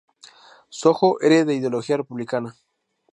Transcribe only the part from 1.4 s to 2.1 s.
de ideología